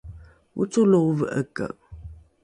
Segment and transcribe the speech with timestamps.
[0.61, 1.67] ocolo ove’eke